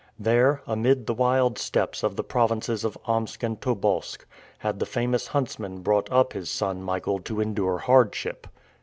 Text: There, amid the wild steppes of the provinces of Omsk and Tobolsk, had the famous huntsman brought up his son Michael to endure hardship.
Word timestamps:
There, 0.17 0.63
amid 0.65 1.05
the 1.05 1.13
wild 1.13 1.59
steppes 1.59 2.01
of 2.01 2.15
the 2.15 2.23
provinces 2.23 2.83
of 2.83 2.97
Omsk 3.05 3.43
and 3.43 3.61
Tobolsk, 3.61 4.25
had 4.57 4.79
the 4.79 4.87
famous 4.87 5.27
huntsman 5.27 5.83
brought 5.83 6.11
up 6.11 6.33
his 6.33 6.49
son 6.49 6.81
Michael 6.81 7.19
to 7.19 7.39
endure 7.39 7.77
hardship. 7.77 8.47